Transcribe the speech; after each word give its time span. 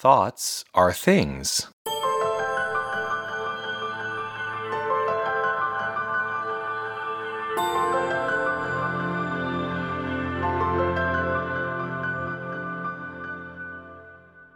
Thoughts 0.00 0.64
are 0.72 0.94
things. 0.94 1.68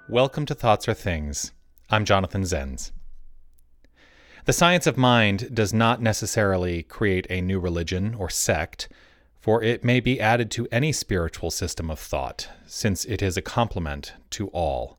Welcome 0.09 0.47
to 0.47 0.55
Thoughts 0.55 0.89
Are 0.89 0.95
Things. 0.95 1.53
I'm 1.91 2.07
Jonathan 2.07 2.45
Zenz. 2.45 2.93
The 4.47 4.55
science 4.55 4.87
of 4.87 4.97
mind 4.97 5.55
does 5.55 5.75
not 5.75 6.01
necessarily 6.01 6.83
create 6.85 7.27
a 7.29 7.43
new 7.43 7.61
religion 7.61 8.15
or 8.15 8.31
sect, 8.31 8.89
for 9.39 9.63
it 9.63 9.85
may 9.85 10.01
be 10.01 10.19
added 10.19 10.51
to 10.53 10.67
any 10.73 10.91
spiritual 10.91 11.51
system 11.51 11.91
of 11.91 11.99
thought, 11.99 12.49
since 12.65 13.05
it 13.05 13.21
is 13.21 13.37
a 13.37 13.43
complement 13.43 14.15
to 14.31 14.49
all. 14.49 14.99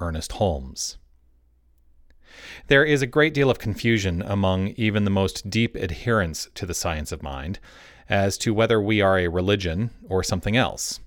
Ernest 0.00 0.32
Holmes. 0.32 0.98
There 2.66 2.84
is 2.84 3.02
a 3.02 3.06
great 3.06 3.34
deal 3.34 3.50
of 3.50 3.58
confusion 3.58 4.22
among 4.22 4.68
even 4.76 5.04
the 5.04 5.10
most 5.10 5.48
deep 5.48 5.76
adherents 5.76 6.48
to 6.54 6.66
the 6.66 6.74
science 6.74 7.12
of 7.12 7.22
mind 7.22 7.58
as 8.08 8.36
to 8.38 8.54
whether 8.54 8.80
we 8.80 9.00
are 9.00 9.18
a 9.18 9.28
religion 9.28 9.90
or 10.08 10.22
something 10.22 10.56
else. 10.56 11.00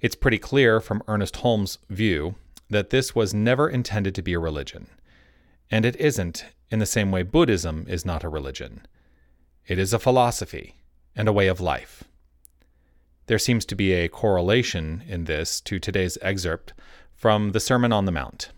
It's 0.00 0.14
pretty 0.14 0.38
clear 0.38 0.80
from 0.80 1.02
Ernest 1.06 1.36
Holmes' 1.36 1.78
view 1.88 2.34
that 2.68 2.90
this 2.90 3.14
was 3.14 3.32
never 3.32 3.68
intended 3.68 4.14
to 4.14 4.22
be 4.22 4.32
a 4.32 4.38
religion. 4.38 4.88
And 5.70 5.84
it 5.84 5.96
isn't 5.96 6.44
in 6.70 6.78
the 6.78 6.86
same 6.86 7.10
way 7.10 7.22
Buddhism 7.22 7.86
is 7.88 8.04
not 8.04 8.24
a 8.24 8.28
religion. 8.28 8.86
It 9.66 9.78
is 9.78 9.92
a 9.92 9.98
philosophy 9.98 10.76
and 11.14 11.28
a 11.28 11.32
way 11.32 11.46
of 11.46 11.60
life. 11.60 12.04
There 13.26 13.38
seems 13.38 13.64
to 13.66 13.76
be 13.76 13.92
a 13.92 14.08
correlation 14.08 15.04
in 15.06 15.24
this 15.24 15.60
to 15.62 15.78
today's 15.78 16.18
excerpt 16.20 16.72
from 17.22 17.52
the 17.52 17.60
Sermon 17.60 17.92
on 17.92 18.04
the 18.04 18.10
Mount. 18.10 18.50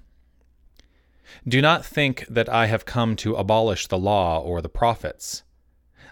Do 1.46 1.60
not 1.60 1.84
think 1.84 2.24
that 2.30 2.48
I 2.48 2.64
have 2.64 2.86
come 2.86 3.14
to 3.16 3.34
abolish 3.34 3.88
the 3.88 3.98
law 3.98 4.40
or 4.40 4.62
the 4.62 4.70
prophets. 4.70 5.42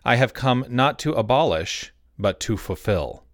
I 0.04 0.16
have 0.16 0.34
come 0.34 0.66
not 0.68 0.98
to 0.98 1.14
abolish, 1.14 1.94
but 2.18 2.40
to 2.40 2.58
fulfill. 2.58 3.24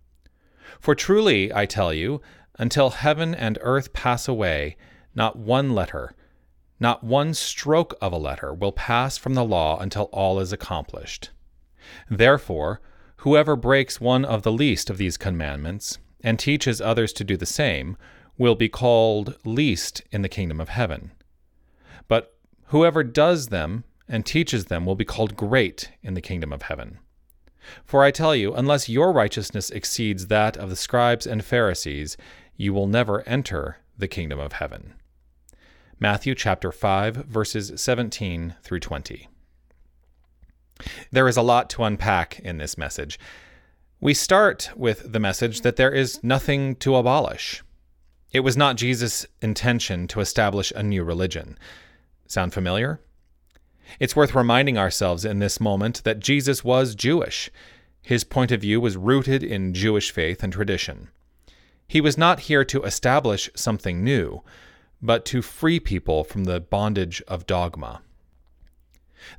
For 0.78 0.94
truly, 0.94 1.52
I 1.52 1.66
tell 1.66 1.92
you, 1.92 2.22
until 2.60 2.90
heaven 2.90 3.34
and 3.34 3.58
earth 3.60 3.92
pass 3.92 4.28
away, 4.28 4.76
not 5.16 5.34
one 5.36 5.74
letter, 5.74 6.14
not 6.78 7.02
one 7.02 7.34
stroke 7.34 7.96
of 8.00 8.12
a 8.12 8.18
letter 8.18 8.54
will 8.54 8.70
pass 8.70 9.18
from 9.18 9.34
the 9.34 9.44
law 9.44 9.80
until 9.80 10.04
all 10.12 10.38
is 10.38 10.52
accomplished. 10.52 11.30
Therefore, 12.08 12.80
whoever 13.16 13.56
breaks 13.56 14.00
one 14.00 14.24
of 14.24 14.44
the 14.44 14.52
least 14.52 14.88
of 14.88 14.96
these 14.96 15.16
commandments, 15.16 15.98
and 16.22 16.38
teaches 16.38 16.80
others 16.80 17.12
to 17.14 17.24
do 17.24 17.36
the 17.36 17.46
same, 17.46 17.96
will 18.38 18.54
be 18.54 18.68
called 18.68 19.36
least 19.44 20.02
in 20.10 20.22
the 20.22 20.28
kingdom 20.28 20.60
of 20.60 20.70
heaven. 20.70 21.10
But 22.06 22.34
whoever 22.66 23.02
does 23.02 23.48
them 23.48 23.84
and 24.08 24.24
teaches 24.24 24.66
them 24.66 24.86
will 24.86 24.94
be 24.94 25.04
called 25.04 25.36
great 25.36 25.90
in 26.02 26.14
the 26.14 26.20
kingdom 26.20 26.52
of 26.52 26.62
heaven. 26.62 26.98
For 27.84 28.02
I 28.02 28.10
tell 28.10 28.34
you, 28.34 28.54
unless 28.54 28.88
your 28.88 29.12
righteousness 29.12 29.70
exceeds 29.70 30.28
that 30.28 30.56
of 30.56 30.70
the 30.70 30.76
scribes 30.76 31.26
and 31.26 31.44
Pharisees, 31.44 32.16
you 32.56 32.72
will 32.72 32.86
never 32.86 33.26
enter 33.28 33.78
the 33.98 34.08
kingdom 34.08 34.38
of 34.38 34.54
heaven. 34.54 34.94
Matthew 36.00 36.34
chapter 36.34 36.70
5 36.70 37.16
verses 37.26 37.72
17 37.74 38.54
through 38.62 38.80
20. 38.80 39.28
There 41.10 41.26
is 41.26 41.36
a 41.36 41.42
lot 41.42 41.68
to 41.70 41.82
unpack 41.82 42.38
in 42.40 42.58
this 42.58 42.78
message. 42.78 43.18
We 44.00 44.14
start 44.14 44.70
with 44.76 45.12
the 45.12 45.18
message 45.18 45.62
that 45.62 45.74
there 45.74 45.90
is 45.90 46.22
nothing 46.22 46.76
to 46.76 46.94
abolish. 46.94 47.64
It 48.32 48.40
was 48.40 48.56
not 48.56 48.76
Jesus' 48.76 49.26
intention 49.40 50.06
to 50.08 50.20
establish 50.20 50.72
a 50.76 50.82
new 50.82 51.02
religion. 51.02 51.58
Sound 52.26 52.52
familiar? 52.52 53.00
It's 53.98 54.14
worth 54.14 54.34
reminding 54.34 54.76
ourselves 54.76 55.24
in 55.24 55.38
this 55.38 55.60
moment 55.60 56.04
that 56.04 56.20
Jesus 56.20 56.62
was 56.62 56.94
Jewish. 56.94 57.50
His 58.02 58.24
point 58.24 58.52
of 58.52 58.60
view 58.60 58.80
was 58.80 58.96
rooted 58.96 59.42
in 59.42 59.72
Jewish 59.72 60.10
faith 60.10 60.42
and 60.42 60.52
tradition. 60.52 61.08
He 61.86 62.02
was 62.02 62.18
not 62.18 62.40
here 62.40 62.64
to 62.66 62.82
establish 62.82 63.48
something 63.54 64.04
new, 64.04 64.42
but 65.00 65.24
to 65.26 65.40
free 65.40 65.80
people 65.80 66.22
from 66.22 66.44
the 66.44 66.60
bondage 66.60 67.22
of 67.28 67.46
dogma. 67.46 68.02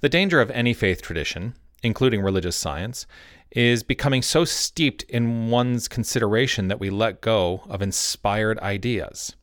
The 0.01 0.09
danger 0.09 0.41
of 0.41 0.49
any 0.51 0.73
faith 0.73 1.01
tradition, 1.01 1.53
including 1.83 2.21
religious 2.21 2.55
science, 2.55 3.05
is 3.51 3.83
becoming 3.83 4.21
so 4.21 4.45
steeped 4.45 5.03
in 5.03 5.49
one's 5.49 5.87
consideration 5.87 6.67
that 6.67 6.79
we 6.79 6.89
let 6.89 7.21
go 7.21 7.63
of 7.67 7.81
inspired 7.81 8.59
ideas. 8.59 9.35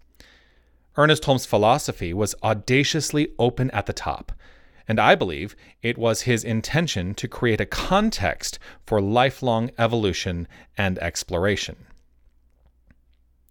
Ernest 0.97 1.25
Holmes' 1.25 1.47
philosophy 1.47 2.15
was 2.15 2.35
audaciously 2.43 3.29
open 3.39 3.71
at 3.73 3.87
the 3.87 3.93
top, 3.93 4.33
and 4.89 5.01
I 5.01 5.15
believe 5.15 5.57
it 5.83 5.99
was 5.99 6.23
his 6.23 6.45
intention 6.45 7.15
to 7.15 7.29
create 7.29 7.61
a 7.61 7.67
context 7.67 8.59
for 8.87 9.01
lifelong 9.01 9.71
evolution 9.79 10.47
and 10.79 10.99
exploration. 11.01 11.77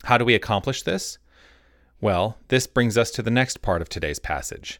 How 0.04 0.18
do 0.18 0.26
we 0.26 0.36
accomplish 0.36 0.84
this? 0.84 1.18
Well, 2.00 2.38
this 2.48 2.68
brings 2.68 2.98
us 2.98 3.12
to 3.12 3.22
the 3.22 3.32
next 3.32 3.62
part 3.62 3.82
of 3.82 3.90
today's 3.90 4.20
passage 4.20 4.80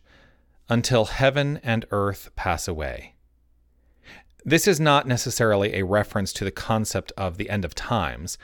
until 0.70 1.06
heaven 1.06 1.60
and 1.64 1.86
earth 1.92 2.30
pass 2.36 2.68
away. 2.68 3.15
This 4.48 4.68
is 4.68 4.80
not 4.80 5.08
necessarily 5.08 5.74
a 5.74 5.86
reference 5.86 6.32
to 6.34 6.46
the 6.46 6.52
concept 6.52 7.12
of 7.18 7.38
the 7.38 7.50
end 7.50 7.66
of 7.66 7.74
times. 7.74 8.38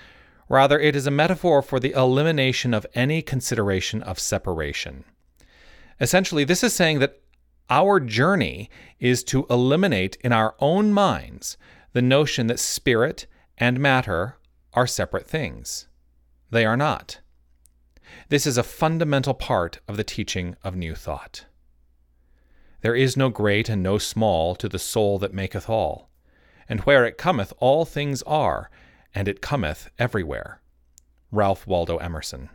Rather, 0.49 0.79
it 0.79 0.95
is 0.95 1.05
a 1.05 1.11
metaphor 1.11 1.61
for 1.61 1.79
the 1.79 1.91
elimination 1.91 2.73
of 2.73 2.87
any 2.95 3.21
consideration 3.21 4.01
of 4.01 4.19
separation. 4.19 5.03
Essentially, 5.99 6.43
this 6.43 6.63
is 6.63 6.73
saying 6.73 6.97
that 6.99 7.21
our 7.69 7.99
journey 7.99 8.67
is 8.99 9.23
to 9.25 9.45
eliminate 9.47 10.17
in 10.21 10.33
our 10.33 10.55
own 10.59 10.91
minds 10.91 11.55
the 11.93 12.01
notion 12.01 12.47
that 12.47 12.59
spirit 12.59 13.27
and 13.59 13.79
matter 13.79 14.37
are 14.73 14.87
separate 14.87 15.27
things. 15.27 15.87
They 16.49 16.65
are 16.65 16.75
not. 16.75 17.19
This 18.29 18.47
is 18.47 18.57
a 18.57 18.63
fundamental 18.63 19.35
part 19.35 19.79
of 19.87 19.97
the 19.97 20.03
teaching 20.03 20.55
of 20.63 20.75
New 20.75 20.95
Thought. 20.95 21.45
There 22.81 22.95
is 22.95 23.15
no 23.15 23.29
great 23.29 23.69
and 23.69 23.83
no 23.83 23.97
small 23.97 24.55
to 24.55 24.67
the 24.67 24.79
soul 24.79 25.19
that 25.19 25.33
maketh 25.33 25.69
all. 25.69 26.09
And 26.67 26.81
where 26.81 27.05
it 27.05 27.17
cometh, 27.17 27.53
all 27.59 27.85
things 27.85 28.21
are, 28.23 28.69
and 29.13 29.27
it 29.27 29.41
cometh 29.41 29.89
everywhere. 29.99 30.61
Ralph 31.31 31.67
Waldo 31.67 31.97
Emerson. 31.97 32.49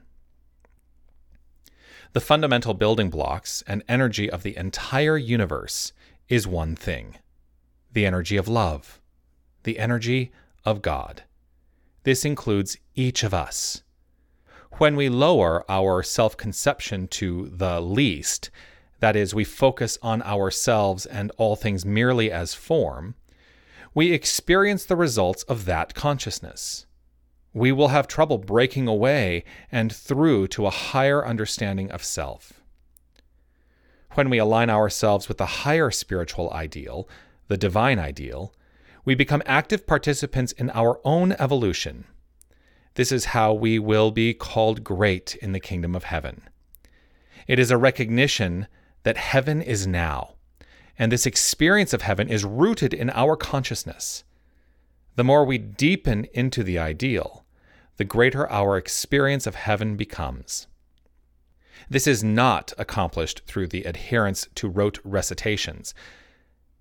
The 2.13 2.21
fundamental 2.21 2.75
building 2.75 3.11
blocks 3.11 3.63
and 3.67 3.85
energy 3.89 4.31
of 4.31 4.43
the 4.43 4.57
entire 4.57 5.17
universe 5.17 5.93
is 6.29 6.47
one 6.47 6.75
thing 6.75 7.17
the 7.93 8.07
energy 8.07 8.37
of 8.37 8.49
love, 8.49 9.01
the 9.63 9.79
energy 9.79 10.31
of 10.65 10.83
God. 10.83 11.23
This 12.03 12.25
includes 12.25 12.77
each 12.95 13.23
of 13.23 13.33
us. 13.33 13.83
When 14.73 14.97
we 14.97 15.09
lower 15.09 15.65
our 15.71 16.03
self 16.03 16.37
conception 16.37 17.09
to 17.09 17.49
the 17.49 17.81
least, 17.81 18.51
that 19.01 19.17
is, 19.17 19.35
we 19.35 19.45
focus 19.45 19.99
on 20.03 20.23
ourselves 20.23 21.07
and 21.07 21.31
all 21.37 21.57
things 21.57 21.85
merely 21.85 22.31
as 22.31 22.55
form, 22.55 23.15
we 23.95 24.13
experience 24.13 24.85
the 24.85 24.97
results 24.97 25.43
of 25.45 25.65
that 25.65 25.95
consciousness. 25.95 26.87
We 27.53 27.73
will 27.73 27.89
have 27.89 28.07
trouble 28.07 28.39
breaking 28.39 28.87
away 28.87 29.45
and 29.73 29.91
through 29.91 30.49
to 30.49 30.67
a 30.67 30.71
higher 30.71 31.25
understanding 31.25 31.91
of 31.91 32.05
self. 32.05 32.61
When 34.15 34.31
we 34.31 34.39
align 34.39 34.71
ourselves 34.71 35.29
with 35.29 35.39
the 35.39 35.47
higher 35.47 35.91
spiritual 35.91 36.51
ideal, 36.53 37.09
the 37.49 37.57
divine 37.57 37.99
ideal, 37.99 38.53
we 39.05 39.15
become 39.15 39.43
active 39.47 39.87
participants 39.87 40.53
in 40.53 40.71
our 40.71 41.01
own 41.05 41.33
evolution. 41.33 42.05
This 42.95 43.13
is 43.13 43.27
how 43.27 43.53
we 43.53 43.79
will 43.79 44.11
be 44.11 44.35
called 44.35 44.83
great 44.83 45.37
in 45.37 45.53
the 45.53 45.61
kingdom 45.61 45.95
of 45.95 46.05
heaven. 46.05 46.43
It 47.47 47.59
is 47.59 47.71
a 47.71 47.77
recognition 47.77 48.67
that 49.07 49.17
heaven 49.17 49.63
is 49.63 49.87
now, 49.87 50.35
and 50.99 51.13
this 51.13 51.27
experience 51.27 51.93
of 51.93 52.03
heaven 52.03 52.29
is 52.29 52.45
rooted 52.45 52.93
in 52.93 53.09
our 53.11 53.37
consciousness. 53.37 54.25
The 55.15 55.23
more 55.23 55.45
we 55.45 55.59
deepen 55.59 56.25
into 56.35 56.65
the 56.65 56.81
ideal, 56.81 57.45
the 57.99 58.05
greater 58.05 58.51
our 58.51 58.77
experience 58.77 59.47
of 59.47 59.55
heaven 59.55 59.97
becomes. 59.97 60.67
This 61.89 62.09
is 62.09 62.25
not 62.25 62.73
accomplished 62.79 63.43
through 63.47 63.69
the 63.69 63.85
adherence 63.85 64.49
to 64.57 64.69
rote 64.69 64.99
recitations. 65.05 65.95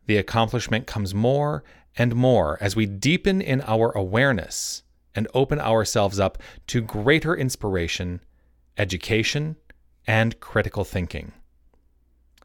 The 0.08 0.18
accomplishment 0.18 0.88
comes 0.88 1.14
more 1.14 1.64
and 1.96 2.16
more 2.16 2.58
as 2.60 2.76
we 2.76 2.88
deepen 2.88 3.40
in 3.40 3.62
our 3.62 3.92
awareness 3.92 4.82
and 5.14 5.28
open 5.36 5.60
ourselves 5.60 6.20
up 6.20 6.40
to 6.66 6.82
greater 6.82 7.36
inspiration, 7.36 8.20
education, 8.80 9.58
and 10.08 10.40
critical 10.40 10.84
thinking. 10.84 11.32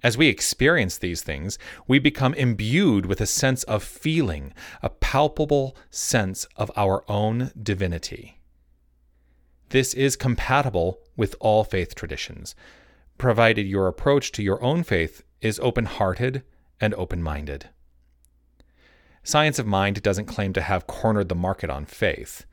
As 0.02 0.16
we 0.16 0.28
experience 0.28 0.96
these 0.96 1.22
things, 1.22 1.58
we 1.86 1.98
become 1.98 2.34
imbued 2.34 3.06
with 3.06 3.20
a 3.20 3.26
sense 3.26 3.64
of 3.64 3.82
feeling, 3.82 4.54
a 4.82 4.88
palpable 4.88 5.76
sense 5.90 6.46
of 6.56 6.70
our 6.76 7.04
own 7.08 7.50
divinity. 7.62 8.40
this 9.70 9.94
is 9.94 10.16
compatible 10.16 10.98
with 11.16 11.34
all 11.40 11.62
faith 11.64 11.94
traditions, 11.94 12.54
provided 13.18 13.66
your 13.66 13.86
approach 13.86 14.32
to 14.32 14.42
your 14.42 14.62
own 14.62 14.82
faith 14.82 15.22
is 15.40 15.60
open 15.60 15.84
hearted 15.84 16.42
and 16.80 16.92
open 16.94 17.22
minded. 17.22 17.68
Science 19.22 19.58
of 19.58 19.66
Mind 19.66 20.02
doesn't 20.02 20.24
claim 20.26 20.52
to 20.54 20.60
have 20.62 20.86
cornered 20.86 21.28
the 21.28 21.34
market 21.34 21.70
on 21.70 21.84
faith. 21.84 22.46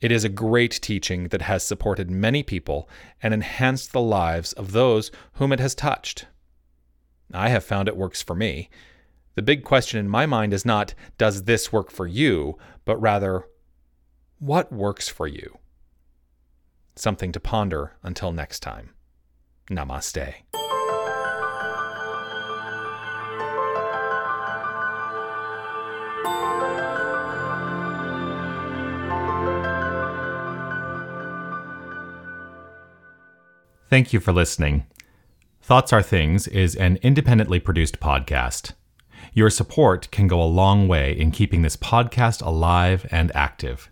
It 0.00 0.12
is 0.12 0.24
a 0.24 0.28
great 0.28 0.80
teaching 0.82 1.28
that 1.28 1.42
has 1.42 1.64
supported 1.64 2.10
many 2.10 2.42
people 2.42 2.88
and 3.22 3.32
enhanced 3.32 3.92
the 3.92 4.00
lives 4.00 4.52
of 4.52 4.72
those 4.72 5.10
whom 5.34 5.52
it 5.52 5.60
has 5.60 5.74
touched. 5.74 6.26
I 7.34 7.48
have 7.48 7.64
found 7.64 7.88
it 7.88 7.96
works 7.96 8.22
for 8.22 8.34
me. 8.34 8.68
The 9.34 9.42
big 9.42 9.64
question 9.64 9.98
in 9.98 10.08
my 10.08 10.26
mind 10.26 10.52
is 10.52 10.64
not, 10.64 10.94
does 11.16 11.44
this 11.44 11.72
work 11.72 11.90
for 11.90 12.06
you, 12.06 12.58
but 12.84 13.00
rather, 13.00 13.46
what 14.38 14.72
works 14.72 15.08
for 15.08 15.26
you? 15.26 15.58
Something 16.96 17.32
to 17.32 17.40
ponder 17.40 17.96
until 18.02 18.32
next 18.32 18.60
time. 18.60 18.90
Namaste. 19.70 20.34
Thank 33.88 34.12
you 34.12 34.20
for 34.20 34.32
listening. 34.32 34.86
Thoughts 35.64 35.92
Are 35.92 36.02
Things 36.02 36.48
is 36.48 36.74
an 36.74 36.98
independently 37.02 37.60
produced 37.60 38.00
podcast. 38.00 38.72
Your 39.32 39.48
support 39.48 40.10
can 40.10 40.26
go 40.26 40.42
a 40.42 40.44
long 40.44 40.88
way 40.88 41.16
in 41.16 41.30
keeping 41.30 41.62
this 41.62 41.76
podcast 41.76 42.44
alive 42.44 43.06
and 43.12 43.30
active. 43.32 43.88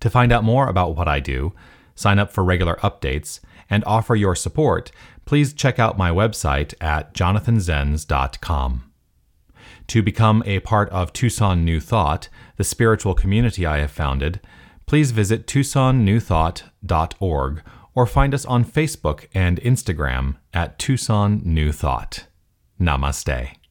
To 0.00 0.10
find 0.10 0.30
out 0.30 0.44
more 0.44 0.68
about 0.68 0.94
what 0.94 1.08
I 1.08 1.18
do, 1.18 1.54
sign 1.94 2.18
up 2.18 2.30
for 2.30 2.44
regular 2.44 2.76
updates, 2.82 3.40
and 3.70 3.82
offer 3.86 4.14
your 4.14 4.34
support, 4.34 4.92
please 5.24 5.54
check 5.54 5.78
out 5.78 5.96
my 5.96 6.10
website 6.10 6.74
at 6.78 7.14
jonathanzenz.com. 7.14 8.92
To 9.86 10.02
become 10.02 10.42
a 10.44 10.60
part 10.60 10.90
of 10.90 11.14
Tucson 11.14 11.64
New 11.64 11.80
Thought, 11.80 12.28
the 12.58 12.64
spiritual 12.64 13.14
community 13.14 13.64
I 13.64 13.78
have 13.78 13.90
founded, 13.90 14.40
please 14.92 15.10
visit 15.10 15.46
tucsonnewthought.org 15.46 17.62
or 17.94 18.06
find 18.06 18.34
us 18.34 18.44
on 18.44 18.62
Facebook 18.62 19.26
and 19.32 19.58
Instagram 19.62 20.36
at 20.52 20.78
Tucson 20.78 21.40
New 21.46 21.72
Thought. 21.72 22.26
Namaste. 22.78 23.61